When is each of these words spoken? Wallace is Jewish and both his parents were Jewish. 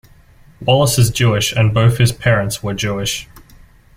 Wallace 0.61 0.97
is 0.97 1.11
Jewish 1.11 1.55
and 1.55 1.75
both 1.75 1.99
his 1.99 2.11
parents 2.11 2.63
were 2.63 2.73
Jewish. 2.73 3.29